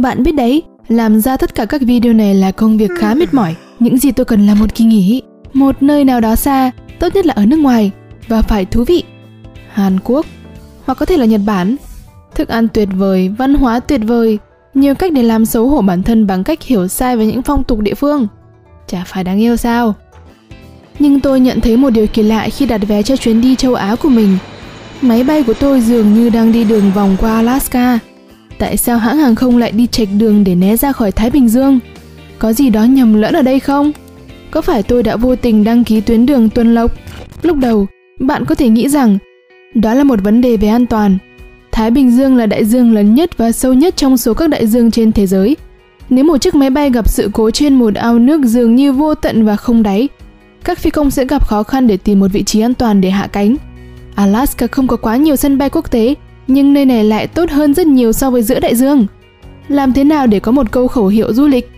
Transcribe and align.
Bạn 0.00 0.22
biết 0.22 0.32
đấy, 0.32 0.62
làm 0.88 1.20
ra 1.20 1.36
tất 1.36 1.54
cả 1.54 1.64
các 1.64 1.80
video 1.80 2.12
này 2.12 2.34
là 2.34 2.50
công 2.50 2.78
việc 2.78 2.90
khá 2.98 3.14
mệt 3.14 3.34
mỏi. 3.34 3.54
Những 3.78 3.98
gì 3.98 4.12
tôi 4.12 4.24
cần 4.24 4.46
là 4.46 4.54
một 4.54 4.74
kỳ 4.74 4.84
nghỉ, 4.84 5.22
một 5.52 5.82
nơi 5.82 6.04
nào 6.04 6.20
đó 6.20 6.36
xa, 6.36 6.70
tốt 6.98 7.14
nhất 7.14 7.26
là 7.26 7.34
ở 7.36 7.46
nước 7.46 7.56
ngoài 7.56 7.90
và 8.28 8.42
phải 8.42 8.64
thú 8.64 8.84
vị. 8.84 9.02
Hàn 9.72 9.98
Quốc 10.04 10.26
hoặc 10.84 10.94
có 10.94 11.06
thể 11.06 11.16
là 11.16 11.24
Nhật 11.24 11.40
Bản. 11.46 11.76
Thức 12.34 12.48
ăn 12.48 12.68
tuyệt 12.68 12.88
vời, 12.92 13.28
văn 13.38 13.54
hóa 13.54 13.80
tuyệt 13.80 14.00
vời, 14.04 14.38
nhiều 14.74 14.94
cách 14.94 15.12
để 15.12 15.22
làm 15.22 15.46
xấu 15.46 15.68
hổ 15.68 15.80
bản 15.82 16.02
thân 16.02 16.26
bằng 16.26 16.44
cách 16.44 16.62
hiểu 16.62 16.88
sai 16.88 17.16
về 17.16 17.26
những 17.26 17.42
phong 17.42 17.64
tục 17.64 17.80
địa 17.80 17.94
phương. 17.94 18.26
Chả 18.86 19.04
phải 19.06 19.24
đáng 19.24 19.40
yêu 19.40 19.56
sao? 19.56 19.94
Nhưng 20.98 21.20
tôi 21.20 21.40
nhận 21.40 21.60
thấy 21.60 21.76
một 21.76 21.90
điều 21.90 22.06
kỳ 22.06 22.22
lạ 22.22 22.48
khi 22.48 22.66
đặt 22.66 22.80
vé 22.88 23.02
cho 23.02 23.16
chuyến 23.16 23.40
đi 23.40 23.56
châu 23.56 23.74
Á 23.74 23.96
của 24.02 24.08
mình. 24.08 24.38
Máy 25.02 25.24
bay 25.24 25.42
của 25.42 25.54
tôi 25.54 25.80
dường 25.80 26.14
như 26.14 26.30
đang 26.30 26.52
đi 26.52 26.64
đường 26.64 26.92
vòng 26.94 27.16
qua 27.20 27.32
Alaska. 27.32 27.98
Tại 28.60 28.76
sao 28.76 28.98
hãng 28.98 29.18
hàng 29.18 29.34
không 29.34 29.58
lại 29.58 29.72
đi 29.72 29.86
chệch 29.86 30.08
đường 30.18 30.44
để 30.44 30.54
né 30.54 30.76
ra 30.76 30.92
khỏi 30.92 31.12
Thái 31.12 31.30
Bình 31.30 31.48
Dương? 31.48 31.78
Có 32.38 32.52
gì 32.52 32.70
đó 32.70 32.84
nhầm 32.84 33.14
lẫn 33.14 33.34
ở 33.34 33.42
đây 33.42 33.60
không? 33.60 33.92
Có 34.50 34.60
phải 34.60 34.82
tôi 34.82 35.02
đã 35.02 35.16
vô 35.16 35.36
tình 35.36 35.64
đăng 35.64 35.84
ký 35.84 36.00
tuyến 36.00 36.26
đường 36.26 36.50
Tuần 36.50 36.74
Lộc? 36.74 36.92
Lúc 37.42 37.56
đầu, 37.56 37.86
bạn 38.18 38.44
có 38.44 38.54
thể 38.54 38.68
nghĩ 38.68 38.88
rằng 38.88 39.18
đó 39.74 39.94
là 39.94 40.04
một 40.04 40.22
vấn 40.22 40.40
đề 40.40 40.56
về 40.56 40.68
an 40.68 40.86
toàn. 40.86 41.18
Thái 41.72 41.90
Bình 41.90 42.10
Dương 42.10 42.36
là 42.36 42.46
đại 42.46 42.64
dương 42.64 42.92
lớn 42.92 43.14
nhất 43.14 43.38
và 43.38 43.52
sâu 43.52 43.74
nhất 43.74 43.96
trong 43.96 44.16
số 44.16 44.34
các 44.34 44.50
đại 44.50 44.66
dương 44.66 44.90
trên 44.90 45.12
thế 45.12 45.26
giới. 45.26 45.56
Nếu 46.10 46.24
một 46.24 46.36
chiếc 46.36 46.54
máy 46.54 46.70
bay 46.70 46.90
gặp 46.90 47.08
sự 47.08 47.30
cố 47.32 47.50
trên 47.50 47.74
một 47.74 47.94
ao 47.94 48.18
nước 48.18 48.40
dường 48.44 48.74
như 48.74 48.92
vô 48.92 49.14
tận 49.14 49.44
và 49.44 49.56
không 49.56 49.82
đáy, 49.82 50.08
các 50.64 50.78
phi 50.78 50.90
công 50.90 51.10
sẽ 51.10 51.24
gặp 51.24 51.46
khó 51.46 51.62
khăn 51.62 51.86
để 51.86 51.96
tìm 51.96 52.20
một 52.20 52.28
vị 52.32 52.42
trí 52.42 52.60
an 52.60 52.74
toàn 52.74 53.00
để 53.00 53.10
hạ 53.10 53.26
cánh. 53.26 53.56
Alaska 54.14 54.66
không 54.66 54.86
có 54.86 54.96
quá 54.96 55.16
nhiều 55.16 55.36
sân 55.36 55.58
bay 55.58 55.70
quốc 55.70 55.90
tế, 55.90 56.14
nhưng 56.46 56.72
nơi 56.72 56.84
này 56.84 57.04
lại 57.04 57.26
tốt 57.26 57.50
hơn 57.50 57.74
rất 57.74 57.86
nhiều 57.86 58.12
so 58.12 58.30
với 58.30 58.42
giữa 58.42 58.60
đại 58.60 58.74
dương. 58.74 59.06
Làm 59.68 59.92
thế 59.92 60.04
nào 60.04 60.26
để 60.26 60.40
có 60.40 60.52
một 60.52 60.72
câu 60.72 60.88
khẩu 60.88 61.06
hiệu 61.06 61.32
du 61.32 61.46
lịch? 61.46 61.70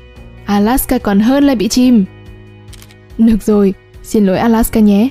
Alaska 0.45 0.98
còn 0.98 1.20
hơn 1.20 1.45
là 1.45 1.55
bị 1.55 1.69
chìm. 1.69 2.05
Được 3.19 3.42
rồi, 3.42 3.75
xin 4.03 4.27
lỗi 4.27 4.39
Alaska 4.39 4.81
nhé. 4.81 5.09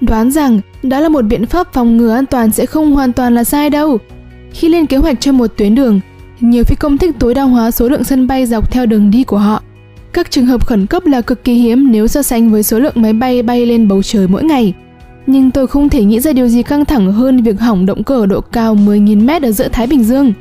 Đoán 0.00 0.30
rằng 0.30 0.60
đó 0.82 1.00
là 1.00 1.08
một 1.08 1.22
biện 1.22 1.46
pháp 1.46 1.72
phòng 1.72 1.96
ngừa 1.96 2.14
an 2.14 2.26
toàn 2.26 2.50
sẽ 2.50 2.66
không 2.66 2.92
hoàn 2.92 3.12
toàn 3.12 3.34
là 3.34 3.44
sai 3.44 3.70
đâu. 3.70 3.98
Khi 4.52 4.68
lên 4.68 4.86
kế 4.86 4.96
hoạch 4.96 5.20
cho 5.20 5.32
một 5.32 5.46
tuyến 5.56 5.74
đường, 5.74 6.00
nhiều 6.40 6.64
phi 6.64 6.76
công 6.76 6.98
thích 6.98 7.14
tối 7.18 7.34
đa 7.34 7.42
hóa 7.42 7.70
số 7.70 7.88
lượng 7.88 8.04
sân 8.04 8.26
bay 8.26 8.46
dọc 8.46 8.72
theo 8.72 8.86
đường 8.86 9.10
đi 9.10 9.24
của 9.24 9.38
họ. 9.38 9.62
Các 10.12 10.30
trường 10.30 10.46
hợp 10.46 10.66
khẩn 10.66 10.86
cấp 10.86 11.06
là 11.06 11.20
cực 11.20 11.44
kỳ 11.44 11.54
hiếm 11.54 11.92
nếu 11.92 12.08
so 12.08 12.22
sánh 12.22 12.50
với 12.50 12.62
số 12.62 12.78
lượng 12.78 12.94
máy 12.96 13.12
bay 13.12 13.42
bay 13.42 13.66
lên 13.66 13.88
bầu 13.88 14.02
trời 14.02 14.28
mỗi 14.28 14.44
ngày. 14.44 14.74
Nhưng 15.30 15.50
tôi 15.50 15.66
không 15.66 15.88
thể 15.88 16.04
nghĩ 16.04 16.20
ra 16.20 16.32
điều 16.32 16.48
gì 16.48 16.62
căng 16.62 16.84
thẳng 16.84 17.12
hơn 17.12 17.42
việc 17.42 17.60
hỏng 17.60 17.86
động 17.86 18.02
cơ 18.02 18.20
ở 18.20 18.26
độ 18.26 18.40
cao 18.40 18.74
10.000 18.74 19.24
mét 19.24 19.42
ở 19.42 19.52
giữa 19.52 19.68
Thái 19.68 19.86
Bình 19.86 20.04
Dương. 20.04 20.32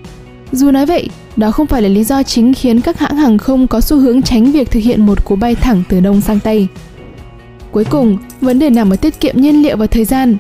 Dù 0.52 0.72
nói 0.72 0.86
vậy, 0.86 1.10
đó 1.36 1.52
không 1.52 1.68
phải 1.68 1.82
là 1.82 1.90
lý 1.90 2.04
do 2.04 2.24
chính 2.24 2.54
khiến 2.54 2.82
các 2.82 3.00
hãng 3.00 3.18
hàng 3.18 3.38
không 3.38 3.68
có 3.68 3.82
xu 3.82 3.98
hướng 3.98 4.22
tránh 4.22 4.52
việc 4.52 4.72
thực 4.72 4.80
hiện 4.80 5.06
một 5.06 5.26
cú 5.26 5.36
bay 5.36 5.56
thẳng 5.56 5.84
từ 5.90 6.00
Đông 6.00 6.22
sang 6.22 6.40
Tây. 6.40 6.68
Cuối 7.72 7.84
cùng, 7.84 8.18
vấn 8.42 8.60
đề 8.60 8.70
nằm 8.70 8.90
ở 8.90 8.96
tiết 8.96 9.20
kiệm 9.20 9.42
nhiên 9.42 9.62
liệu 9.62 9.78
và 9.78 9.88
thời 9.88 10.06
gian. 10.06 10.38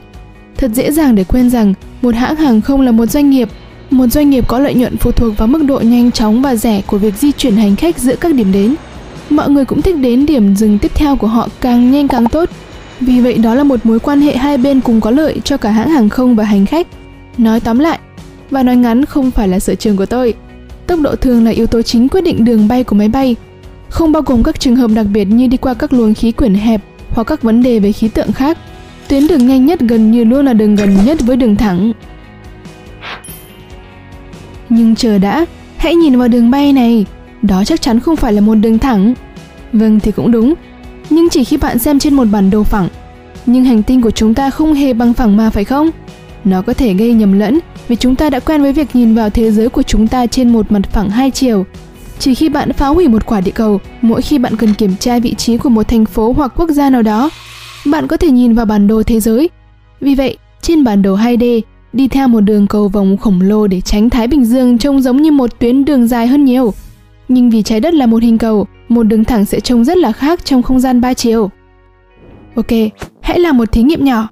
Thật 0.58 0.72
dễ 0.74 0.92
dàng 0.92 1.16
để 1.16 1.24
quên 1.24 1.50
rằng 1.50 1.74
một 2.02 2.16
hãng 2.16 2.36
hàng 2.36 2.62
không 2.62 2.82
là 2.82 2.92
một 2.92 3.06
doanh 3.06 3.30
nghiệp. 3.30 3.50
Một 3.90 4.08
doanh 4.08 4.30
nghiệp 4.30 4.48
có 4.48 4.60
lợi 4.60 4.74
nhuận 4.74 4.98
phụ 4.98 5.12
thuộc 5.12 5.38
vào 5.38 5.48
mức 5.48 5.64
độ 5.64 5.80
nhanh 5.80 6.12
chóng 6.12 6.42
và 6.42 6.56
rẻ 6.56 6.82
của 6.88 6.98
việc 6.98 7.16
di 7.16 7.32
chuyển 7.32 7.56
hành 7.56 7.76
khách 7.76 8.00
giữa 8.00 8.16
các 8.16 8.36
điểm 8.36 8.52
đến. 8.52 8.76
Mọi 9.30 9.50
người 9.50 9.66
cũng 9.66 9.82
thích 9.82 9.96
đến 9.98 10.26
điểm 10.26 10.56
dừng 10.56 10.80
tiếp 10.80 10.92
theo 10.96 11.16
của 11.16 11.28
họ 11.28 11.48
càng 11.62 11.92
nhanh 11.92 12.08
càng 12.08 12.28
tốt. 12.28 12.50
Vì 13.00 13.20
vậy 13.22 13.38
đó 13.38 13.56
là 13.56 13.64
một 13.64 13.86
mối 13.86 14.00
quan 14.00 14.22
hệ 14.22 14.38
hai 14.38 14.58
bên 14.58 14.82
cùng 14.82 15.02
có 15.02 15.12
lợi 15.12 15.42
cho 15.44 15.58
cả 15.58 15.72
hãng 15.72 15.90
hàng 15.90 16.10
không 16.10 16.36
và 16.36 16.44
hành 16.44 16.66
khách. 16.66 16.88
Nói 17.38 17.60
tóm 17.60 17.80
lại, 17.80 18.00
và 18.50 18.64
nói 18.64 18.76
ngắn 18.76 19.06
không 19.06 19.32
phải 19.32 19.48
là 19.48 19.60
sở 19.60 19.76
trường 19.76 19.98
của 19.98 20.06
tôi. 20.06 20.34
Tốc 20.88 21.00
độ 21.02 21.16
thường 21.16 21.46
là 21.46 21.52
yếu 21.52 21.68
tố 21.68 21.82
chính 21.82 22.10
quyết 22.10 22.22
định 22.22 22.46
đường 22.46 22.68
bay 22.68 22.84
của 22.84 22.96
máy 22.96 23.08
bay, 23.08 23.36
không 23.90 24.12
bao 24.12 24.22
gồm 24.22 24.44
các 24.44 24.60
trường 24.60 24.76
hợp 24.76 24.92
đặc 24.96 25.06
biệt 25.14 25.26
như 25.26 25.48
đi 25.48 25.58
qua 25.58 25.74
các 25.74 25.94
luồng 25.94 26.14
khí 26.14 26.32
quyển 26.32 26.54
hẹp 26.54 26.82
hoặc 27.10 27.24
các 27.24 27.44
vấn 27.44 27.64
đề 27.64 27.80
về 27.80 27.92
khí 27.92 28.08
tượng 28.08 28.32
khác. 28.32 28.58
Tuyến 29.08 29.28
đường 29.28 29.48
nhanh 29.48 29.66
nhất 29.66 29.80
gần 29.80 30.12
như 30.12 30.24
luôn 30.24 30.46
là 30.46 30.54
đường 30.54 30.76
gần 30.76 31.06
nhất 31.06 31.18
với 31.22 31.38
đường 31.38 31.56
thẳng. 31.56 31.92
Nhưng 34.70 34.96
chờ 34.96 35.18
đã, 35.18 35.46
hãy 35.78 35.96
nhìn 35.96 36.20
vào 36.20 36.28
đường 36.28 36.52
bay 36.52 36.74
này, 36.74 37.06
đó 37.42 37.64
chắc 37.66 37.82
chắn 37.82 38.00
không 38.00 38.16
phải 38.16 38.34
là 38.34 38.42
một 38.42 38.56
đường 38.56 38.80
thẳng. 38.80 39.14
Vâng 39.74 40.00
thì 40.00 40.12
cũng 40.12 40.32
đúng, 40.32 40.54
nhưng 41.10 41.30
chỉ 41.30 41.44
khi 41.44 41.58
bạn 41.58 41.80
xem 41.80 42.00
trên 42.00 42.14
một 42.14 42.26
bản 42.32 42.50
đồ 42.50 42.64
phẳng. 42.64 42.88
Nhưng 43.46 43.66
hành 43.66 43.84
tinh 43.84 44.02
của 44.02 44.12
chúng 44.12 44.34
ta 44.34 44.50
không 44.50 44.74
hề 44.74 44.94
bằng 44.94 45.14
phẳng 45.14 45.38
mà 45.38 45.50
phải 45.50 45.64
không? 45.64 45.90
Nó 46.44 46.62
có 46.62 46.74
thể 46.74 46.94
gây 46.94 47.14
nhầm 47.14 47.40
lẫn 47.40 47.60
vì 47.88 47.96
chúng 47.96 48.16
ta 48.16 48.30
đã 48.30 48.40
quen 48.40 48.62
với 48.62 48.74
việc 48.74 48.96
nhìn 48.96 49.16
vào 49.16 49.30
thế 49.30 49.52
giới 49.52 49.70
của 49.70 49.84
chúng 49.84 50.08
ta 50.08 50.26
trên 50.26 50.50
một 50.50 50.72
mặt 50.72 50.82
phẳng 50.92 51.10
hai 51.10 51.32
chiều. 51.32 51.66
Chỉ 52.20 52.36
khi 52.36 52.50
bạn 52.50 52.74
phá 52.74 52.88
hủy 52.88 53.08
một 53.08 53.26
quả 53.26 53.42
địa 53.42 53.52
cầu, 53.52 53.80
mỗi 54.02 54.22
khi 54.22 54.38
bạn 54.38 54.58
cần 54.58 54.74
kiểm 54.74 54.96
tra 55.00 55.20
vị 55.20 55.34
trí 55.34 55.58
của 55.58 55.70
một 55.70 55.88
thành 55.88 56.06
phố 56.06 56.34
hoặc 56.38 56.52
quốc 56.56 56.70
gia 56.70 56.90
nào 56.90 57.02
đó, 57.02 57.30
bạn 57.86 58.08
có 58.08 58.18
thể 58.18 58.30
nhìn 58.30 58.54
vào 58.54 58.66
bản 58.66 58.88
đồ 58.88 59.04
thế 59.04 59.20
giới. 59.20 59.50
Vì 60.02 60.16
vậy, 60.16 60.38
trên 60.62 60.84
bản 60.84 61.02
đồ 61.02 61.16
2D, 61.16 61.62
đi 61.94 62.08
theo 62.08 62.28
một 62.28 62.42
đường 62.42 62.68
cầu 62.68 62.88
vòng 62.88 63.18
khổng 63.18 63.42
lồ 63.42 63.68
để 63.68 63.82
tránh 63.82 64.10
Thái 64.10 64.28
Bình 64.28 64.46
Dương 64.46 64.78
trông 64.78 65.02
giống 65.02 65.22
như 65.22 65.32
một 65.32 65.60
tuyến 65.60 65.86
đường 65.86 66.08
dài 66.08 66.28
hơn 66.28 66.46
nhiều. 66.46 66.74
Nhưng 67.28 67.50
vì 67.50 67.64
trái 67.64 67.80
đất 67.80 67.94
là 67.94 68.06
một 68.06 68.24
hình 68.24 68.38
cầu, 68.38 68.68
một 68.88 69.04
đường 69.04 69.24
thẳng 69.24 69.46
sẽ 69.46 69.60
trông 69.60 69.84
rất 69.84 69.98
là 69.98 70.12
khác 70.12 70.46
trong 70.46 70.64
không 70.64 70.80
gian 70.80 71.02
ba 71.02 71.14
chiều. 71.14 71.50
Ok, 72.56 72.72
hãy 73.22 73.40
làm 73.40 73.58
một 73.58 73.72
thí 73.72 73.84
nghiệm 73.84 74.06
nhỏ. 74.06 74.28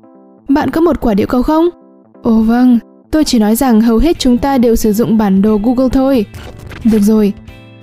Bạn 0.49 0.69
có 0.69 0.81
một 0.81 1.01
quả 1.01 1.13
địa 1.13 1.25
cầu 1.25 1.43
không? 1.43 1.69
Ồ 2.21 2.41
vâng, 2.41 2.79
tôi 3.11 3.23
chỉ 3.23 3.39
nói 3.39 3.55
rằng 3.55 3.81
hầu 3.81 3.97
hết 3.97 4.19
chúng 4.19 4.37
ta 4.37 4.57
đều 4.57 4.75
sử 4.75 4.93
dụng 4.93 5.17
bản 5.17 5.41
đồ 5.41 5.59
Google 5.63 5.89
thôi. 5.89 6.25
Được 6.83 7.01
rồi, 7.01 7.33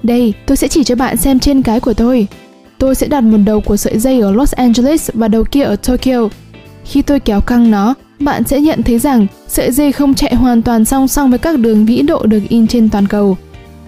đây 0.03 0.35
tôi 0.47 0.57
sẽ 0.57 0.69
chỉ 0.69 0.85
cho 0.85 0.95
bạn 0.95 1.17
xem 1.17 1.39
trên 1.39 1.63
cái 1.63 1.81
của 1.81 1.95
tôi. 1.95 2.27
Tôi 2.79 2.95
sẽ 2.95 3.07
đặt 3.07 3.21
một 3.21 3.39
đầu 3.45 3.61
của 3.61 3.77
sợi 3.77 3.99
dây 3.99 4.21
ở 4.21 4.33
Los 4.33 4.53
Angeles 4.55 5.11
và 5.15 5.29
đầu 5.29 5.45
kia 5.45 5.63
ở 5.63 5.77
Tokyo. 5.77 6.29
Khi 6.85 7.03
tôi 7.03 7.21
kéo 7.21 7.41
căng 7.41 7.71
nó, 7.71 7.95
bạn 8.21 8.45
sẽ 8.45 8.61
nhận 8.61 8.83
thấy 8.83 8.99
rằng 8.99 9.27
sợi 9.49 9.73
dây 9.73 9.93
không 9.93 10.15
chạy 10.15 10.35
hoàn 10.35 10.63
toàn 10.63 10.85
song 10.85 11.09
song 11.09 11.31
với 11.31 11.39
các 11.39 11.59
đường 11.59 11.87
vĩ 11.87 12.03
độ 12.03 12.27
được 12.27 12.41
in 12.49 12.67
trên 12.67 12.89
toàn 12.89 13.07
cầu. 13.07 13.37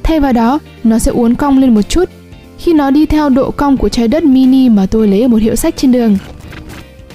Thay 0.03 0.21
vào 0.21 0.33
đó, 0.33 0.59
nó 0.85 0.99
sẽ 0.99 1.13
uốn 1.13 1.35
cong 1.35 1.59
lên 1.59 1.75
một 1.75 1.83
chút 1.83 2.11
khi 2.59 2.73
nó 2.73 2.91
đi 2.91 3.07
theo 3.07 3.29
độ 3.29 3.51
cong 3.51 3.77
của 3.77 3.89
trái 3.89 4.09
đất 4.09 4.25
mini 4.25 4.69
mà 4.69 4.87
tôi 4.87 5.09
lấy 5.09 5.23
ở 5.23 5.29
một 5.29 5.43
hiệu 5.43 5.57
sách 5.57 5.75
trên 5.77 5.93
đường. 5.93 6.19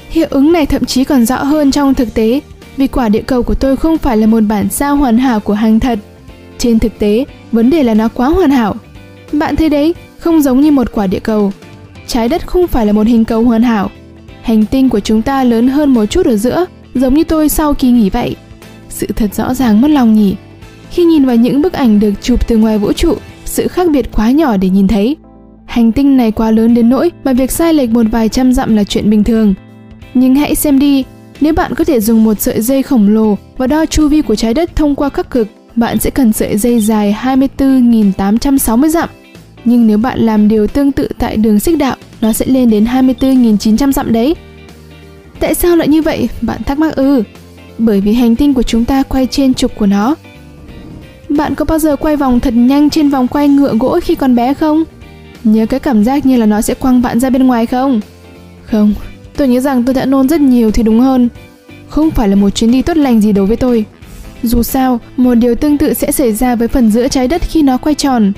Hiệu 0.09 0.27
ứng 0.29 0.51
này 0.51 0.65
thậm 0.65 0.85
chí 0.85 1.03
còn 1.03 1.25
rõ 1.25 1.43
hơn 1.43 1.71
trong 1.71 1.93
thực 1.93 2.13
tế 2.13 2.41
vì 2.77 2.87
quả 2.87 3.09
địa 3.09 3.21
cầu 3.21 3.43
của 3.43 3.55
tôi 3.55 3.75
không 3.75 3.97
phải 3.97 4.17
là 4.17 4.27
một 4.27 4.43
bản 4.47 4.69
sao 4.69 4.95
hoàn 4.95 5.17
hảo 5.17 5.39
của 5.39 5.53
hàng 5.53 5.79
thật. 5.79 5.99
Trên 6.57 6.79
thực 6.79 6.99
tế, 6.99 7.25
vấn 7.51 7.69
đề 7.69 7.83
là 7.83 7.93
nó 7.93 8.07
quá 8.07 8.27
hoàn 8.27 8.51
hảo. 8.51 8.75
Bạn 9.31 9.55
thấy 9.55 9.69
đấy, 9.69 9.95
không 10.19 10.41
giống 10.41 10.61
như 10.61 10.71
một 10.71 10.91
quả 10.91 11.07
địa 11.07 11.19
cầu. 11.19 11.51
Trái 12.07 12.29
đất 12.29 12.47
không 12.47 12.67
phải 12.67 12.85
là 12.85 12.93
một 12.93 13.07
hình 13.07 13.25
cầu 13.25 13.43
hoàn 13.43 13.63
hảo. 13.63 13.89
Hành 14.41 14.65
tinh 14.65 14.89
của 14.89 14.99
chúng 14.99 15.21
ta 15.21 15.43
lớn 15.43 15.67
hơn 15.67 15.93
một 15.93 16.05
chút 16.05 16.25
ở 16.25 16.35
giữa, 16.35 16.65
giống 16.93 17.13
như 17.13 17.23
tôi 17.23 17.49
sau 17.49 17.73
kỳ 17.73 17.91
nghỉ 17.91 18.09
vậy. 18.09 18.35
Sự 18.89 19.07
thật 19.15 19.35
rõ 19.35 19.53
ràng 19.53 19.81
mất 19.81 19.87
lòng 19.87 20.13
nhỉ. 20.13 20.35
Khi 20.91 21.03
nhìn 21.03 21.25
vào 21.25 21.35
những 21.35 21.61
bức 21.61 21.73
ảnh 21.73 21.99
được 21.99 22.13
chụp 22.21 22.47
từ 22.47 22.57
ngoài 22.57 22.77
vũ 22.77 22.93
trụ, 22.93 23.15
sự 23.45 23.67
khác 23.67 23.87
biệt 23.91 24.09
quá 24.11 24.31
nhỏ 24.31 24.57
để 24.57 24.69
nhìn 24.69 24.87
thấy. 24.87 25.15
Hành 25.69 25.91
tinh 25.91 26.17
này 26.17 26.31
quá 26.31 26.51
lớn 26.51 26.73
đến 26.73 26.89
nỗi 26.89 27.11
mà 27.23 27.33
việc 27.33 27.51
sai 27.51 27.73
lệch 27.73 27.89
một 27.89 28.05
vài 28.11 28.29
trăm 28.29 28.53
dặm 28.53 28.75
là 28.75 28.83
chuyện 28.83 29.09
bình 29.09 29.23
thường. 29.23 29.53
Nhưng 30.13 30.35
hãy 30.35 30.55
xem 30.55 30.79
đi, 30.79 31.03
nếu 31.41 31.53
bạn 31.53 31.75
có 31.75 31.83
thể 31.83 31.99
dùng 31.99 32.23
một 32.23 32.41
sợi 32.41 32.61
dây 32.61 32.83
khổng 32.83 33.09
lồ 33.09 33.37
và 33.57 33.67
đo 33.67 33.85
chu 33.85 34.07
vi 34.07 34.21
của 34.21 34.35
trái 34.35 34.53
đất 34.53 34.75
thông 34.75 34.95
qua 34.95 35.09
các 35.09 35.29
cực, 35.29 35.47
bạn 35.75 35.99
sẽ 35.99 36.09
cần 36.09 36.33
sợi 36.33 36.57
dây 36.57 36.79
dài 36.79 37.15
24.860 37.21 38.87
dặm. 38.87 39.09
Nhưng 39.65 39.87
nếu 39.87 39.97
bạn 39.97 40.19
làm 40.19 40.47
điều 40.47 40.67
tương 40.67 40.91
tự 40.91 41.07
tại 41.17 41.37
đường 41.37 41.59
xích 41.59 41.77
đạo, 41.77 41.95
nó 42.21 42.33
sẽ 42.33 42.45
lên 42.45 42.69
đến 42.69 42.85
24.900 42.85 43.91
dặm 43.91 44.13
đấy. 44.13 44.35
Tại 45.39 45.55
sao 45.55 45.75
lại 45.75 45.87
như 45.87 46.01
vậy? 46.01 46.29
Bạn 46.41 46.63
thắc 46.63 46.79
mắc 46.79 46.95
ư? 46.95 47.23
Bởi 47.77 48.01
vì 48.01 48.13
hành 48.13 48.35
tinh 48.35 48.53
của 48.53 48.63
chúng 48.63 48.85
ta 48.85 49.03
quay 49.03 49.27
trên 49.31 49.53
trục 49.53 49.75
của 49.77 49.85
nó. 49.85 50.15
Bạn 51.29 51.55
có 51.55 51.65
bao 51.65 51.79
giờ 51.79 51.95
quay 51.95 52.15
vòng 52.15 52.39
thật 52.39 52.53
nhanh 52.53 52.89
trên 52.89 53.09
vòng 53.09 53.27
quay 53.27 53.47
ngựa 53.47 53.73
gỗ 53.79 53.99
khi 54.03 54.15
còn 54.15 54.35
bé 54.35 54.53
không? 54.53 54.83
Nhớ 55.43 55.65
cái 55.65 55.79
cảm 55.79 56.03
giác 56.03 56.25
như 56.25 56.37
là 56.37 56.45
nó 56.45 56.61
sẽ 56.61 56.73
quăng 56.73 57.01
bạn 57.01 57.19
ra 57.19 57.29
bên 57.29 57.47
ngoài 57.47 57.65
không? 57.65 58.01
Không, 58.63 58.93
tôi 59.37 59.47
nhớ 59.47 59.59
rằng 59.59 59.83
tôi 59.83 59.95
đã 59.95 60.05
nôn 60.05 60.29
rất 60.29 60.41
nhiều 60.41 60.71
thì 60.71 60.83
đúng 60.83 60.99
hơn. 60.99 61.29
Không 61.89 62.11
phải 62.11 62.27
là 62.27 62.35
một 62.35 62.49
chuyến 62.49 62.71
đi 62.71 62.81
tốt 62.81 62.97
lành 62.97 63.21
gì 63.21 63.31
đối 63.31 63.45
với 63.45 63.57
tôi. 63.57 63.85
Dù 64.43 64.63
sao, 64.63 64.99
một 65.17 65.35
điều 65.35 65.55
tương 65.55 65.77
tự 65.77 65.93
sẽ 65.93 66.11
xảy 66.11 66.33
ra 66.33 66.55
với 66.55 66.67
phần 66.67 66.91
giữa 66.91 67.07
trái 67.07 67.27
đất 67.27 67.41
khi 67.41 67.61
nó 67.61 67.77
quay 67.77 67.95
tròn. 67.95 68.31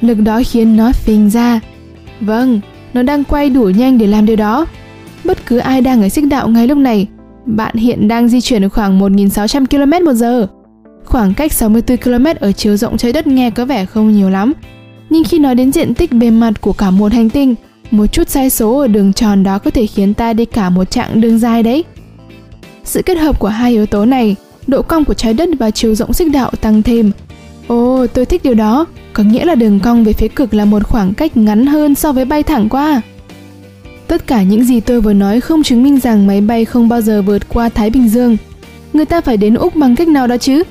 Lực 0.00 0.18
đó 0.20 0.42
khiến 0.46 0.76
nó 0.76 0.92
phình 0.92 1.30
ra. 1.30 1.60
Vâng, 2.20 2.60
nó 2.94 3.02
đang 3.02 3.24
quay 3.24 3.50
đủ 3.50 3.62
nhanh 3.64 3.98
để 3.98 4.06
làm 4.06 4.26
điều 4.26 4.36
đó. 4.36 4.66
Bất 5.24 5.46
cứ 5.46 5.58
ai 5.58 5.80
đang 5.80 6.02
ở 6.02 6.08
xích 6.08 6.26
đạo 6.26 6.48
ngay 6.48 6.68
lúc 6.68 6.78
này, 6.78 7.06
bạn 7.46 7.76
hiện 7.76 8.08
đang 8.08 8.28
di 8.28 8.40
chuyển 8.40 8.64
ở 8.64 8.68
khoảng 8.68 9.00
1.600 9.00 9.66
km 9.66 10.04
một 10.04 10.12
giờ. 10.12 10.46
Khoảng 11.04 11.34
cách 11.34 11.52
64 11.52 11.96
km 11.96 12.26
ở 12.40 12.52
chiều 12.52 12.76
rộng 12.76 12.96
trái 12.96 13.12
đất 13.12 13.26
nghe 13.26 13.50
có 13.50 13.64
vẻ 13.64 13.86
không 13.86 14.12
nhiều 14.12 14.30
lắm, 14.30 14.52
nhưng 15.14 15.24
khi 15.24 15.38
nói 15.38 15.54
đến 15.54 15.72
diện 15.72 15.94
tích 15.94 16.12
bề 16.12 16.30
mặt 16.30 16.60
của 16.60 16.72
cả 16.72 16.90
một 16.90 17.12
hành 17.12 17.30
tinh, 17.30 17.54
một 17.90 18.06
chút 18.06 18.28
sai 18.28 18.50
số 18.50 18.78
ở 18.78 18.86
đường 18.86 19.12
tròn 19.12 19.42
đó 19.42 19.58
có 19.58 19.70
thể 19.70 19.86
khiến 19.86 20.14
ta 20.14 20.32
đi 20.32 20.44
cả 20.44 20.70
một 20.70 20.90
chặng 20.90 21.20
đường 21.20 21.38
dài 21.38 21.62
đấy. 21.62 21.84
Sự 22.84 23.02
kết 23.02 23.18
hợp 23.18 23.38
của 23.38 23.48
hai 23.48 23.72
yếu 23.72 23.86
tố 23.86 24.04
này, 24.04 24.36
độ 24.66 24.82
cong 24.82 25.04
của 25.04 25.14
trái 25.14 25.34
đất 25.34 25.48
và 25.58 25.70
chiều 25.70 25.94
rộng 25.94 26.12
xích 26.12 26.30
đạo 26.32 26.50
tăng 26.60 26.82
thêm. 26.82 27.10
Ồ, 27.66 28.06
tôi 28.06 28.26
thích 28.26 28.40
điều 28.44 28.54
đó. 28.54 28.86
có 29.12 29.22
nghĩa 29.22 29.44
là 29.44 29.54
đường 29.54 29.80
cong 29.80 30.04
về 30.04 30.12
phía 30.12 30.28
cực 30.28 30.54
là 30.54 30.64
một 30.64 30.86
khoảng 30.86 31.14
cách 31.14 31.36
ngắn 31.36 31.66
hơn 31.66 31.94
so 31.94 32.12
với 32.12 32.24
bay 32.24 32.42
thẳng 32.42 32.68
qua. 32.68 33.02
Tất 34.06 34.26
cả 34.26 34.42
những 34.42 34.64
gì 34.64 34.80
tôi 34.80 35.00
vừa 35.00 35.12
nói 35.12 35.40
không 35.40 35.62
chứng 35.62 35.82
minh 35.82 36.00
rằng 36.00 36.26
máy 36.26 36.40
bay 36.40 36.64
không 36.64 36.88
bao 36.88 37.00
giờ 37.00 37.22
vượt 37.22 37.48
qua 37.48 37.68
Thái 37.68 37.90
Bình 37.90 38.08
Dương. 38.08 38.36
Người 38.92 39.04
ta 39.04 39.20
phải 39.20 39.36
đến 39.36 39.54
Úc 39.54 39.76
bằng 39.76 39.96
cách 39.96 40.08
nào 40.08 40.26
đó 40.26 40.36
chứ? 40.36 40.62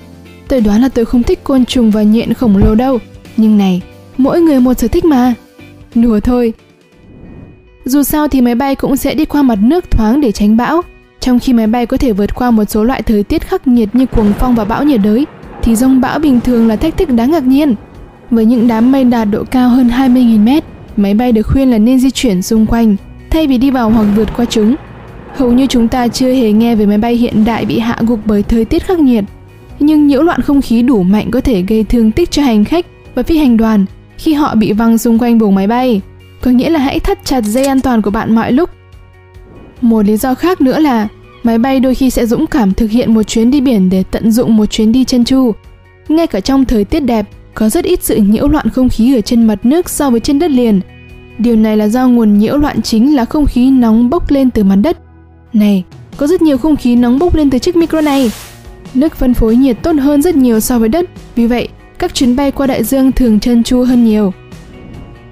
Tôi 0.47 0.61
đoán 0.61 0.81
là 0.81 0.89
tôi 0.89 1.05
không 1.05 1.23
thích 1.23 1.43
côn 1.43 1.65
trùng 1.65 1.91
và 1.91 2.03
nhện 2.03 2.33
khổng 2.33 2.57
lồ 2.57 2.75
đâu. 2.75 2.99
Nhưng 3.37 3.57
này, 3.57 3.81
mỗi 4.17 4.41
người 4.41 4.59
một 4.59 4.73
sở 4.73 4.87
thích 4.87 5.05
mà. 5.05 5.33
Đùa 5.95 6.19
thôi. 6.19 6.53
Dù 7.85 8.03
sao 8.03 8.27
thì 8.27 8.41
máy 8.41 8.55
bay 8.55 8.75
cũng 8.75 8.97
sẽ 8.97 9.15
đi 9.15 9.25
qua 9.25 9.41
mặt 9.41 9.59
nước 9.61 9.91
thoáng 9.91 10.21
để 10.21 10.31
tránh 10.31 10.57
bão. 10.57 10.81
Trong 11.19 11.39
khi 11.39 11.53
máy 11.53 11.67
bay 11.67 11.85
có 11.85 11.97
thể 11.97 12.13
vượt 12.13 12.35
qua 12.35 12.51
một 12.51 12.65
số 12.65 12.83
loại 12.83 13.01
thời 13.01 13.23
tiết 13.23 13.47
khắc 13.47 13.67
nghiệt 13.67 13.89
như 13.93 14.05
cuồng 14.05 14.33
phong 14.39 14.55
và 14.55 14.65
bão 14.65 14.83
nhiệt 14.83 15.01
đới, 15.03 15.25
thì 15.61 15.75
rông 15.75 16.01
bão 16.01 16.19
bình 16.19 16.39
thường 16.39 16.67
là 16.67 16.75
thách 16.75 16.97
thức 16.97 17.09
đáng 17.09 17.31
ngạc 17.31 17.43
nhiên. 17.43 17.75
Với 18.29 18.45
những 18.45 18.67
đám 18.67 18.91
mây 18.91 19.03
đạt 19.03 19.27
độ 19.31 19.43
cao 19.43 19.69
hơn 19.69 19.87
20.000 19.87 20.43
mét, 20.43 20.63
máy 20.97 21.13
bay 21.13 21.31
được 21.31 21.43
khuyên 21.43 21.71
là 21.71 21.77
nên 21.77 21.99
di 21.99 22.11
chuyển 22.11 22.41
xung 22.41 22.65
quanh, 22.65 22.95
thay 23.29 23.47
vì 23.47 23.57
đi 23.57 23.71
vào 23.71 23.89
hoặc 23.89 24.05
vượt 24.15 24.29
qua 24.37 24.45
chúng. 24.45 24.75
Hầu 25.35 25.51
như 25.51 25.67
chúng 25.67 25.87
ta 25.87 26.07
chưa 26.07 26.33
hề 26.33 26.51
nghe 26.51 26.75
về 26.75 26.85
máy 26.85 26.97
bay 26.97 27.15
hiện 27.15 27.45
đại 27.45 27.65
bị 27.65 27.79
hạ 27.79 27.97
gục 28.01 28.19
bởi 28.25 28.43
thời 28.43 28.65
tiết 28.65 28.83
khắc 28.83 28.99
nghiệt, 28.99 29.23
nhưng 29.79 30.07
nhiễu 30.07 30.21
loạn 30.21 30.41
không 30.41 30.61
khí 30.61 30.81
đủ 30.81 31.03
mạnh 31.03 31.31
có 31.31 31.41
thể 31.41 31.61
gây 31.61 31.83
thương 31.83 32.11
tích 32.11 32.31
cho 32.31 32.41
hành 32.41 32.65
khách 32.65 32.85
và 33.15 33.23
phi 33.23 33.37
hành 33.37 33.57
đoàn 33.57 33.85
khi 34.23 34.33
họ 34.33 34.55
bị 34.55 34.73
văng 34.73 34.97
xung 34.97 35.19
quanh 35.19 35.37
buồng 35.37 35.55
máy 35.55 35.67
bay. 35.67 36.01
Có 36.41 36.51
nghĩa 36.51 36.69
là 36.69 36.79
hãy 36.79 36.99
thắt 36.99 37.25
chặt 37.25 37.43
dây 37.43 37.65
an 37.65 37.81
toàn 37.81 38.01
của 38.01 38.11
bạn 38.11 38.35
mọi 38.35 38.51
lúc. 38.51 38.69
Một 39.81 40.05
lý 40.05 40.17
do 40.17 40.33
khác 40.33 40.61
nữa 40.61 40.79
là 40.79 41.07
máy 41.43 41.57
bay 41.57 41.79
đôi 41.79 41.95
khi 41.95 42.09
sẽ 42.09 42.25
dũng 42.25 42.47
cảm 42.47 42.73
thực 42.73 42.91
hiện 42.91 43.13
một 43.13 43.23
chuyến 43.23 43.51
đi 43.51 43.61
biển 43.61 43.89
để 43.89 44.03
tận 44.11 44.31
dụng 44.31 44.55
một 44.55 44.65
chuyến 44.65 44.91
đi 44.91 45.03
chân 45.03 45.25
chu. 45.25 45.51
Ngay 46.09 46.27
cả 46.27 46.39
trong 46.39 46.65
thời 46.65 46.85
tiết 46.85 46.99
đẹp, 46.99 47.25
có 47.53 47.69
rất 47.69 47.85
ít 47.85 48.03
sự 48.03 48.15
nhiễu 48.15 48.47
loạn 48.47 48.69
không 48.69 48.89
khí 48.89 49.15
ở 49.15 49.21
trên 49.21 49.47
mặt 49.47 49.65
nước 49.65 49.89
so 49.89 50.09
với 50.09 50.19
trên 50.19 50.39
đất 50.39 50.51
liền. 50.51 50.81
Điều 51.37 51.55
này 51.55 51.77
là 51.77 51.87
do 51.87 52.07
nguồn 52.07 52.37
nhiễu 52.37 52.57
loạn 52.57 52.81
chính 52.81 53.15
là 53.15 53.25
không 53.25 53.45
khí 53.45 53.71
nóng 53.71 54.09
bốc 54.09 54.31
lên 54.31 54.49
từ 54.49 54.63
mặt 54.63 54.75
đất. 54.75 54.97
Này, 55.53 55.83
có 56.17 56.27
rất 56.27 56.41
nhiều 56.41 56.57
không 56.57 56.75
khí 56.75 56.95
nóng 56.95 57.19
bốc 57.19 57.35
lên 57.35 57.49
từ 57.49 57.59
chiếc 57.59 57.75
micro 57.75 58.01
này. 58.01 58.31
Nước 58.93 59.15
phân 59.15 59.33
phối 59.33 59.55
nhiệt 59.55 59.77
tốt 59.81 59.95
hơn 59.99 60.21
rất 60.21 60.35
nhiều 60.35 60.59
so 60.59 60.79
với 60.79 60.89
đất, 60.89 61.09
vì 61.35 61.47
vậy 61.47 61.67
các 62.03 62.13
chuyến 62.13 62.35
bay 62.35 62.51
qua 62.51 62.67
đại 62.67 62.83
dương 62.83 63.11
thường 63.11 63.39
trơn 63.39 63.63
tru 63.63 63.83
hơn 63.83 64.05
nhiều. 64.05 64.33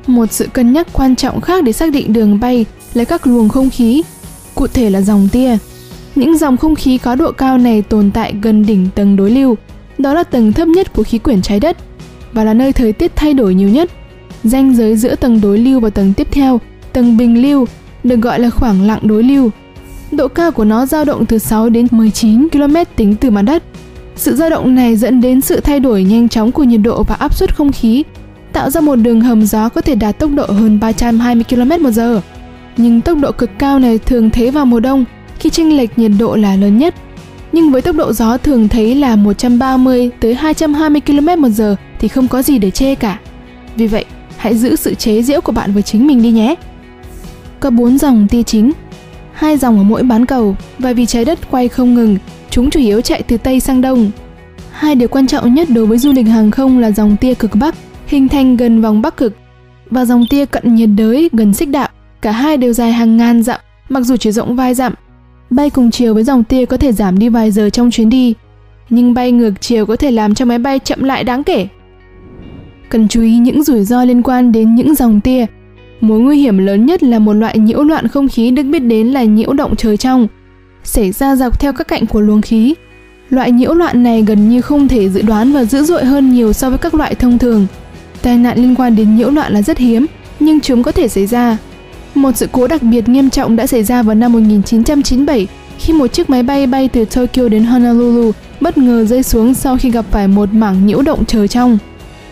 Một 0.08 0.32
sự 0.32 0.48
cân 0.54 0.74
nhắc 0.74 0.88
quan 0.94 1.16
trọng 1.16 1.42
khác 1.42 1.64
để 1.64 1.72
xác 1.72 1.92
định 1.92 2.14
đường 2.14 2.40
bay 2.40 2.66
là 2.94 3.04
các 3.04 3.28
luồng 3.28 3.50
không 3.50 3.70
khí, 3.70 4.04
cụ 4.56 4.68
thể 4.68 4.90
là 4.90 5.02
dòng 5.02 5.28
tia. 5.32 5.58
Những 6.16 6.38
dòng 6.38 6.58
không 6.58 6.76
khí 6.76 6.98
có 6.98 7.16
độ 7.16 7.32
cao 7.32 7.58
này 7.58 7.82
tồn 7.82 8.12
tại 8.12 8.34
gần 8.42 8.66
đỉnh 8.66 8.88
tầng 8.96 9.16
đối 9.16 9.32
lưu, 9.32 9.56
đó 9.98 10.14
là 10.14 10.24
tầng 10.24 10.54
thấp 10.54 10.68
nhất 10.68 10.94
của 10.94 11.04
khí 11.04 11.18
quyển 11.18 11.42
trái 11.42 11.60
đất 11.60 11.78
và 12.34 12.44
là 12.44 12.54
nơi 12.54 12.74
thời 12.74 12.94
tiết 12.94 13.12
thay 13.16 13.34
đổi 13.34 13.56
nhiều 13.56 13.70
nhất. 13.70 13.92
Ranh 14.44 14.76
giới 14.76 14.98
giữa 14.98 15.16
tầng 15.16 15.42
đối 15.42 15.58
lưu 15.58 15.80
và 15.80 15.90
tầng 15.90 16.14
tiếp 16.14 16.28
theo, 16.32 16.60
tầng 16.94 17.18
bình 17.18 17.42
lưu, 17.42 17.66
được 18.04 18.22
gọi 18.22 18.40
là 18.40 18.50
khoảng 18.50 18.82
lặng 18.82 19.00
đối 19.02 19.24
lưu. 19.24 19.50
Độ 20.12 20.28
cao 20.28 20.52
của 20.52 20.66
nó 20.66 20.86
dao 20.86 21.06
động 21.06 21.26
từ 21.26 21.38
6 21.38 21.70
đến 21.70 21.88
19 21.92 22.50
km 22.50 22.76
tính 22.96 23.16
từ 23.16 23.30
mặt 23.30 23.42
đất. 23.42 23.64
Sự 24.22 24.36
dao 24.36 24.50
động 24.50 24.76
này 24.76 24.96
dẫn 24.96 25.22
đến 25.22 25.42
sự 25.42 25.60
thay 25.60 25.80
đổi 25.80 26.04
nhanh 26.04 26.30
chóng 26.30 26.52
của 26.52 26.64
nhiệt 26.64 26.80
độ 26.84 27.04
và 27.04 27.16
áp 27.16 27.34
suất 27.34 27.56
không 27.56 27.72
khí, 27.72 28.04
tạo 28.54 28.70
ra 28.70 28.82
một 28.82 28.96
đường 28.96 29.22
hầm 29.22 29.46
gió 29.46 29.70
có 29.70 29.82
thể 29.82 29.96
đạt 29.96 30.20
tốc 30.20 30.32
độ 30.36 30.46
hơn 30.46 30.80
320 30.80 31.44
km 31.50 31.84
một 31.84 31.92
giờ. 31.92 32.22
Nhưng 32.78 33.02
tốc 33.02 33.18
độ 33.22 33.32
cực 33.32 33.50
cao 33.60 33.80
này 33.80 33.98
thường 33.98 34.30
thấy 34.30 34.52
vào 34.52 34.66
mùa 34.66 34.80
đông 34.80 35.06
khi 35.40 35.50
chênh 35.50 35.78
lệch 35.78 36.00
nhiệt 36.00 36.12
độ 36.20 36.36
là 36.36 36.56
lớn 36.56 36.78
nhất. 36.78 36.96
Nhưng 37.52 37.72
với 37.72 37.82
tốc 37.82 37.96
độ 37.96 38.14
gió 38.14 38.38
thường 38.38 38.68
thấy 38.68 38.96
là 38.96 39.16
130 39.16 40.10
tới 40.20 40.36
220 40.36 41.02
km 41.02 41.42
một 41.42 41.50
giờ 41.50 41.76
thì 42.00 42.08
không 42.08 42.28
có 42.28 42.42
gì 42.42 42.58
để 42.58 42.72
chê 42.72 42.96
cả. 42.96 43.20
Vì 43.76 43.88
vậy, 43.88 44.06
hãy 44.38 44.58
giữ 44.58 44.76
sự 44.76 44.96
chế 44.96 45.22
giễu 45.22 45.42
của 45.42 45.52
bạn 45.52 45.74
với 45.74 45.84
chính 45.84 46.08
mình 46.08 46.22
đi 46.22 46.32
nhé. 46.32 46.56
Có 47.60 47.70
4 47.70 47.98
dòng 47.98 48.28
tia 48.28 48.44
chính, 48.44 48.72
hai 49.34 49.58
dòng 49.58 49.78
ở 49.78 49.84
mỗi 49.84 50.04
bán 50.04 50.26
cầu 50.26 50.56
và 50.80 50.94
vì 50.94 51.06
trái 51.06 51.26
đất 51.26 51.40
quay 51.52 51.68
không 51.68 51.94
ngừng, 51.94 52.18
chúng 52.52 52.70
chủ 52.70 52.80
yếu 52.80 53.02
chạy 53.02 53.24
từ 53.24 53.38
Tây 53.38 53.60
sang 53.60 53.82
Đông. 53.82 54.12
Hai 54.72 54.96
điều 54.96 55.08
quan 55.08 55.28
trọng 55.28 55.54
nhất 55.54 55.68
đối 55.74 55.86
với 55.86 55.98
du 55.98 56.12
lịch 56.12 56.28
hàng 56.28 56.52
không 56.52 56.80
là 56.80 56.92
dòng 56.92 57.18
tia 57.18 57.34
cực 57.34 57.52
Bắc, 57.56 57.76
hình 58.08 58.28
thành 58.28 58.58
gần 58.58 58.82
vòng 58.82 59.02
Bắc 59.02 59.18
cực, 59.18 59.34
và 59.90 60.06
dòng 60.06 60.26
tia 60.30 60.46
cận 60.46 60.76
nhiệt 60.76 60.90
đới 60.98 61.30
gần 61.34 61.54
xích 61.54 61.70
đạo. 61.70 61.90
Cả 62.22 62.32
hai 62.32 62.58
đều 62.58 62.74
dài 62.74 62.92
hàng 62.92 63.18
ngàn 63.18 63.44
dặm, 63.44 63.60
mặc 63.90 64.02
dù 64.02 64.18
chỉ 64.18 64.32
rộng 64.32 64.56
vài 64.56 64.74
dặm. 64.74 64.94
Bay 65.50 65.70
cùng 65.70 65.92
chiều 65.92 66.14
với 66.14 66.24
dòng 66.24 66.44
tia 66.44 66.66
có 66.66 66.78
thể 66.78 66.92
giảm 66.92 67.20
đi 67.20 67.30
vài 67.30 67.52
giờ 67.52 67.70
trong 67.70 67.92
chuyến 67.92 68.10
đi, 68.10 68.34
nhưng 68.90 69.14
bay 69.14 69.32
ngược 69.32 69.62
chiều 69.62 69.86
có 69.86 69.96
thể 69.96 70.12
làm 70.12 70.36
cho 70.36 70.46
máy 70.46 70.58
bay 70.58 70.80
chậm 70.80 71.04
lại 71.04 71.24
đáng 71.24 71.44
kể. 71.44 71.68
Cần 72.90 73.08
chú 73.08 73.22
ý 73.22 73.38
những 73.38 73.64
rủi 73.64 73.84
ro 73.84 74.04
liên 74.04 74.24
quan 74.24 74.52
đến 74.52 74.76
những 74.76 74.96
dòng 74.96 75.22
tia. 75.22 75.46
Mối 76.02 76.20
nguy 76.20 76.42
hiểm 76.42 76.58
lớn 76.58 76.86
nhất 76.86 77.04
là 77.04 77.20
một 77.20 77.34
loại 77.34 77.60
nhiễu 77.60 77.84
loạn 77.84 78.08
không 78.08 78.28
khí 78.28 78.52
được 78.52 78.64
biết 78.64 78.80
đến 78.80 79.08
là 79.08 79.24
nhiễu 79.24 79.54
động 79.54 79.76
trời 79.76 79.98
trong, 79.98 80.28
xảy 80.84 81.12
ra 81.12 81.36
dọc 81.36 81.60
theo 81.60 81.74
các 81.74 81.88
cạnh 81.88 82.06
của 82.06 82.22
luồng 82.22 82.42
khí. 82.42 82.76
Loại 83.30 83.52
nhiễu 83.52 83.74
loạn 83.74 84.04
này 84.04 84.22
gần 84.22 84.50
như 84.50 84.62
không 84.62 84.88
thể 84.88 85.10
dự 85.10 85.22
đoán 85.22 85.54
và 85.54 85.66
dữ 85.66 85.84
dội 85.84 86.06
hơn 86.06 86.34
nhiều 86.34 86.54
so 86.54 86.70
với 86.70 86.78
các 86.78 86.94
loại 86.96 87.16
thông 87.16 87.38
thường. 87.38 87.68
Tai 88.22 88.38
nạn 88.38 88.58
liên 88.58 88.76
quan 88.76 88.96
đến 88.96 89.16
nhiễu 89.16 89.30
loạn 89.30 89.54
là 89.54 89.62
rất 89.62 89.78
hiếm, 89.78 90.06
nhưng 90.40 90.60
chúng 90.60 90.84
có 90.84 90.92
thể 90.92 91.08
xảy 91.08 91.26
ra. 91.28 91.58
Một 92.16 92.32
sự 92.38 92.48
cố 92.52 92.68
đặc 92.68 92.84
biệt 92.84 93.10
nghiêm 93.10 93.30
trọng 93.30 93.56
đã 93.56 93.68
xảy 93.68 93.84
ra 93.84 94.04
vào 94.04 94.16
năm 94.16 94.34
1997 94.34 95.48
khi 95.80 95.94
một 95.94 96.08
chiếc 96.08 96.30
máy 96.30 96.44
bay 96.44 96.68
bay 96.68 96.88
từ 96.88 97.06
Tokyo 97.06 97.50
đến 97.50 97.64
Honolulu 97.64 98.32
bất 98.62 98.78
ngờ 98.78 99.06
rơi 99.06 99.24
xuống 99.24 99.54
sau 99.54 99.78
khi 99.78 99.92
gặp 99.92 100.06
phải 100.12 100.28
một 100.28 100.54
mảng 100.54 100.86
nhiễu 100.86 101.02
động 101.02 101.26
trời 101.26 101.48
trong. 101.48 101.78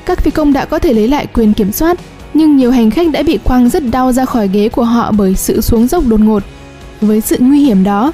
Các 0.05 0.21
phi 0.21 0.31
công 0.31 0.53
đã 0.53 0.65
có 0.65 0.79
thể 0.79 0.93
lấy 0.93 1.07
lại 1.07 1.27
quyền 1.33 1.53
kiểm 1.53 1.71
soát, 1.71 1.99
nhưng 2.33 2.57
nhiều 2.57 2.71
hành 2.71 2.91
khách 2.91 3.11
đã 3.11 3.23
bị 3.23 3.39
quăng 3.43 3.69
rất 3.69 3.83
đau 3.91 4.11
ra 4.11 4.25
khỏi 4.25 4.47
ghế 4.47 4.69
của 4.69 4.83
họ 4.83 5.11
bởi 5.11 5.35
sự 5.35 5.61
xuống 5.61 5.87
dốc 5.87 6.03
đột 6.07 6.19
ngột. 6.19 6.43
Với 7.01 7.21
sự 7.21 7.37
nguy 7.39 7.59
hiểm 7.59 7.83
đó, 7.83 8.11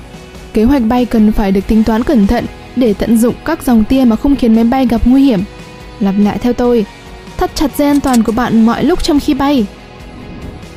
kế 0.56 0.64
hoạch 0.64 0.82
bay 0.88 1.06
cần 1.06 1.32
phải 1.32 1.52
được 1.52 1.68
tính 1.68 1.84
toán 1.84 2.04
cẩn 2.04 2.28
thận 2.28 2.46
để 2.76 2.94
tận 2.94 3.18
dụng 3.18 3.36
các 3.46 3.64
dòng 3.64 3.84
tia 3.84 4.06
mà 4.06 4.16
không 4.16 4.36
khiến 4.36 4.56
máy 4.56 4.64
bay 4.64 4.88
gặp 4.88 5.02
nguy 5.06 5.24
hiểm. 5.24 5.40
Lặp 6.00 6.16
lại 6.18 6.38
theo 6.38 6.54
tôi, 6.54 6.86
thắt 7.38 7.56
chặt 7.56 7.78
dây 7.78 7.88
an 7.88 8.00
toàn 8.00 8.24
của 8.24 8.32
bạn 8.32 8.66
mọi 8.66 8.84
lúc 8.84 9.04
trong 9.04 9.20
khi 9.20 9.34
bay. 9.34 9.66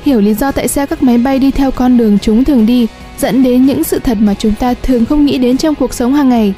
Hiểu 0.03 0.21
lý 0.21 0.35
do 0.35 0.53
tại 0.53 0.69
sao 0.69 0.87
các 0.87 1.03
máy 1.03 1.19
bay 1.19 1.39
đi 1.39 1.51
theo 1.51 1.71
con 1.71 1.97
đường 1.99 2.19
chúng 2.23 2.45
thường 2.45 2.67
đi 2.67 2.87
dẫn 3.19 3.43
đến 3.43 3.67
những 3.67 3.85
sự 3.85 3.99
thật 3.99 4.19
mà 4.21 4.35
chúng 4.35 4.55
ta 4.55 4.75
thường 4.75 5.05
không 5.05 5.25
nghĩ 5.25 5.39
đến 5.39 5.57
trong 5.57 5.75
cuộc 5.75 5.95
sống 5.95 6.15
hàng 6.15 6.29
ngày. 6.29 6.55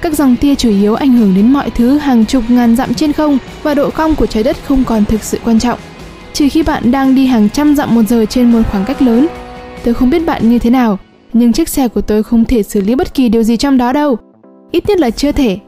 Các 0.00 0.14
dòng 0.14 0.36
tia 0.36 0.54
chủ 0.54 0.70
yếu 0.70 0.94
ảnh 0.94 1.12
hưởng 1.12 1.34
đến 1.36 1.52
mọi 1.52 1.70
thứ 1.70 1.98
hàng 1.98 2.24
chục 2.24 2.44
ngàn 2.48 2.76
dặm 2.76 2.94
trên 2.94 3.12
không 3.12 3.38
và 3.62 3.74
độ 3.74 3.90
cong 3.90 4.14
của 4.14 4.26
trái 4.26 4.42
đất 4.42 4.56
không 4.64 4.84
còn 4.84 5.04
thực 5.04 5.22
sự 5.22 5.38
quan 5.44 5.60
trọng. 5.60 5.78
Trừ 6.32 6.48
khi 6.50 6.62
bạn 6.62 6.90
đang 6.90 7.14
đi 7.14 7.26
hàng 7.26 7.48
trăm 7.48 7.76
dặm 7.76 7.94
một 7.94 8.02
giờ 8.08 8.24
trên 8.24 8.52
một 8.52 8.62
khoảng 8.70 8.84
cách 8.84 9.02
lớn. 9.02 9.26
Tôi 9.84 9.94
không 9.94 10.10
biết 10.10 10.26
bạn 10.26 10.50
như 10.50 10.58
thế 10.58 10.70
nào, 10.70 10.98
nhưng 11.32 11.52
chiếc 11.52 11.68
xe 11.68 11.88
của 11.88 12.00
tôi 12.00 12.22
không 12.22 12.44
thể 12.44 12.62
xử 12.62 12.80
lý 12.80 12.94
bất 12.94 13.14
kỳ 13.14 13.28
điều 13.28 13.42
gì 13.42 13.56
trong 13.56 13.76
đó 13.76 13.92
đâu. 13.92 14.16
Ít 14.70 14.88
nhất 14.88 14.98
là 14.98 15.10
chưa 15.10 15.32
thể. 15.32 15.58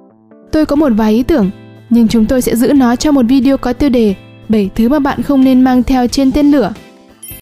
Tôi 0.52 0.66
có 0.66 0.76
một 0.76 0.92
vài 0.97 1.12
ý 1.12 1.23
tưởng, 1.23 1.50
nhưng 1.90 2.09
chúng 2.09 2.26
tôi 2.26 2.42
sẽ 2.42 2.57
giữ 2.57 2.73
nó 2.73 2.97
cho 2.97 3.12
một 3.12 3.23
video 3.28 3.57
có 3.57 3.73
tiêu 3.73 3.90
đề 3.90 4.14
7 4.49 4.71
thứ 4.75 4.88
mà 4.88 4.99
bạn 4.99 5.23
không 5.23 5.45
nên 5.45 5.64
mang 5.64 5.83
theo 5.83 6.07
trên 6.07 6.33
tên 6.33 6.50
lửa 6.50 6.73